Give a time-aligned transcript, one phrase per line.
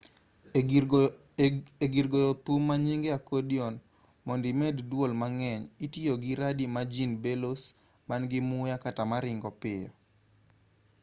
[1.87, 3.73] e-gir goyo thum manynge accordion
[4.25, 7.63] mondo imed duol mang'eny itiyogi radii magin bellows
[8.09, 9.89] man-gi muya kata maringo piyo